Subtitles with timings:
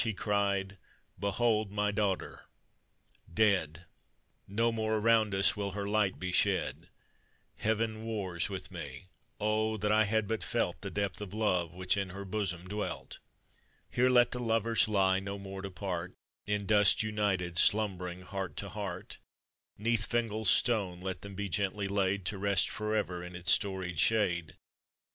[0.03, 0.79] he cried,
[1.19, 2.41] "Behold my daugh ter—
[3.31, 3.85] dead!
[4.47, 6.89] No more around us will her light be shed:
[7.59, 9.09] Heaven wars with me;
[9.39, 9.77] oh!
[9.77, 13.19] that I had but felt The depth of love which in her bosom dwelt.
[13.91, 16.15] Here let the lovers lie, no more to part,
[16.47, 19.19] In dust united, slumbering heart to heart;
[19.77, 24.55] 'Neath Fingal's stone let them be gently laid, To rest forever in its storied shade.